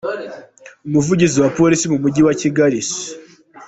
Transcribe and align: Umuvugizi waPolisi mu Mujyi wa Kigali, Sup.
Umuvugizi 0.87 1.37
waPolisi 1.43 1.85
mu 1.91 1.97
Mujyi 2.03 2.21
wa 2.27 2.33
Kigali, 2.41 2.77
Sup. 2.89 3.09